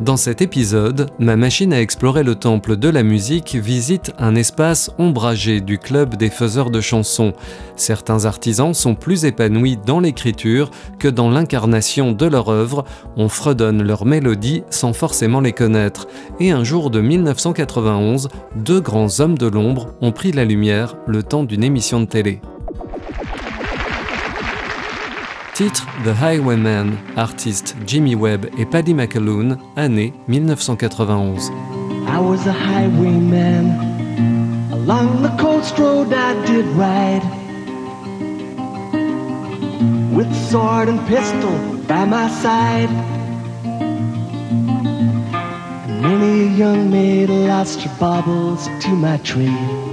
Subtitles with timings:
[0.00, 4.90] Dans cet épisode, ma machine à explorer le temple de la musique visite un espace
[4.98, 7.32] ombragé du club des faiseurs de chansons.
[7.76, 12.84] Certains artisans sont plus épanouis dans l'écriture que dans l'incarnation de leur œuvre,
[13.16, 16.06] on fredonne leurs mélodies sans forcément les connaître.
[16.40, 21.22] Et un jour de 1991, deux grands hommes de l'ombre ont pris la lumière le
[21.22, 22.42] temps d'une émission de télé.
[25.56, 31.50] Titre The Highwayman, artistes Jimmy Webb et Paddy McAloon, année 1991.
[32.06, 33.70] I was a highwayman.
[34.70, 37.22] Along the coast road I did ride.
[40.14, 41.56] With sword and pistol
[41.88, 42.90] by my side.
[46.02, 49.85] many a young maid lost her baubles to my trade.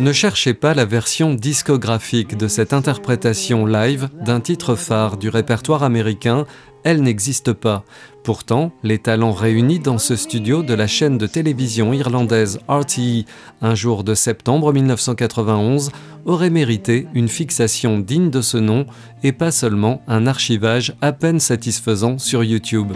[0.00, 5.82] Ne cherchez pas la version discographique de cette interprétation live d'un titre phare du répertoire
[5.82, 6.46] américain,
[6.84, 7.84] elle n'existe pas.
[8.24, 13.26] Pourtant, les talents réunis dans ce studio de la chaîne de télévision irlandaise RTE
[13.60, 15.90] un jour de septembre 1991
[16.24, 18.86] auraient mérité une fixation digne de ce nom
[19.22, 22.92] et pas seulement un archivage à peine satisfaisant sur YouTube.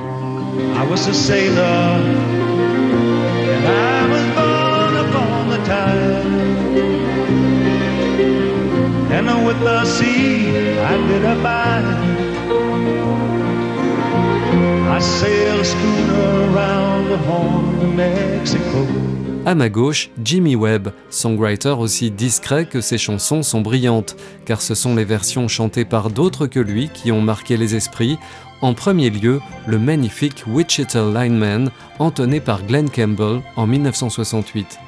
[19.46, 24.74] À ma gauche, Jimmy Webb, songwriter aussi discret que ses chansons sont brillantes, car ce
[24.74, 28.18] sont les versions chantées par d'autres que lui qui ont marqué les esprits.
[28.62, 34.78] En premier lieu, le magnifique Wichita Lineman, entonné par Glenn Campbell en 1968.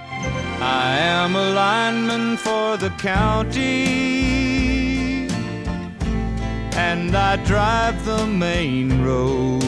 [0.61, 1.56] I am a
[1.87, 3.87] lineman for the county,
[6.77, 9.63] and I drive the main road.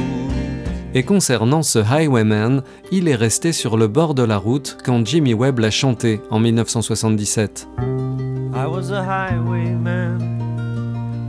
[0.95, 5.35] Et concernant ce Highwayman, il est resté sur le bord de la route quand Jimmy
[5.35, 7.69] Webb l'a chanté en 1977.
[7.79, 10.19] I was a highwayman.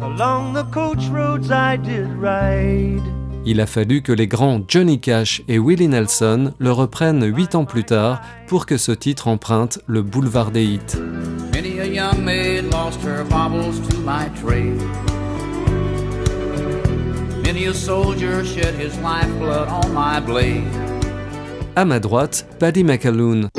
[0.01, 3.18] Along the coach roads I did ride.
[3.51, 7.65] Il a fallu que les grands Johnny Cash et Willie Nelson le reprennent huit ans
[7.65, 10.79] plus tard pour que ce titre emprunte le boulevard des hits.
[21.75, 23.49] À ma droite, Paddy McAloon.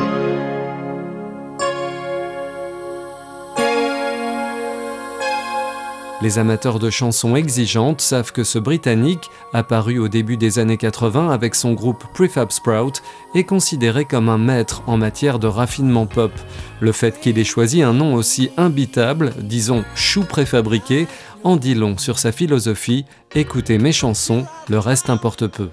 [6.23, 11.31] Les amateurs de chansons exigeantes savent que ce Britannique, apparu au début des années 80
[11.31, 13.03] avec son groupe Prefab Sprout,
[13.35, 16.33] est considéré comme un maître en matière de raffinement pop.
[16.81, 21.07] Le fait qu'il ait choisi un nom aussi imbitable, disons chou préfabriqué,
[21.43, 23.07] en dit long sur sa philosophie.
[23.35, 25.71] Écoutez mes chansons, le reste importe peu.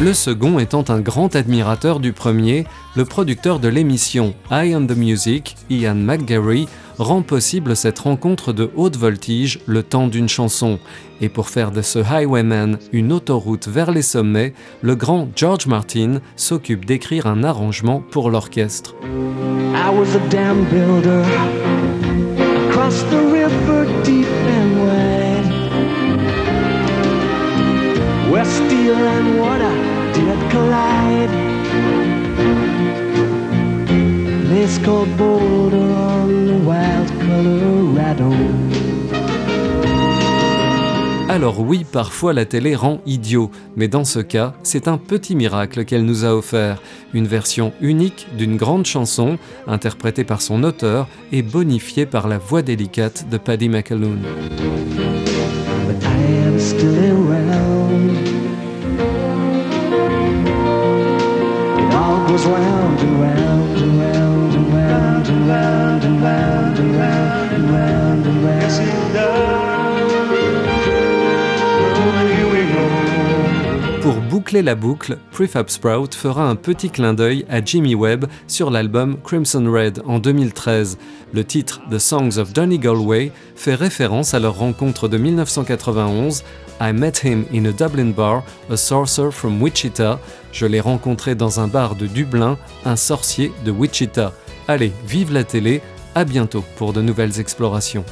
[0.00, 2.64] Le second étant un grand admirateur du premier,
[2.96, 8.70] le producteur de l'émission Eye on the Music, Ian McGarry, rend possible cette rencontre de
[8.76, 10.78] haute voltige le temps d'une chanson.
[11.20, 16.20] Et pour faire de ce Highwayman une autoroute vers les sommets, le grand George Martin
[16.34, 18.94] s'occupe d'écrire un arrangement pour l'orchestre.
[41.28, 45.84] Alors oui, parfois la télé rend idiot, mais dans ce cas, c'est un petit miracle
[45.84, 46.80] qu'elle nous a offert,
[47.12, 52.62] une version unique d'une grande chanson, interprétée par son auteur et bonifiée par la voix
[52.62, 54.16] délicate de Paddy McAloon.
[74.02, 78.70] Pour boucler la boucle, Prefab Sprout fera un petit clin d'œil à Jimmy Webb sur
[78.70, 80.98] l'album Crimson Red en 2013.
[81.32, 86.42] Le titre The Songs of Johnny Galway fait référence à leur rencontre de 1991
[86.80, 90.18] I met him in a Dublin bar, a sorcerer from Wichita.
[90.50, 92.56] Je l'ai rencontré dans un bar de Dublin,
[92.86, 94.32] un sorcier de Wichita.
[94.66, 95.82] Allez, vive la télé,
[96.14, 98.04] à bientôt pour de nouvelles explorations.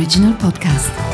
[0.00, 1.09] Original Podcast.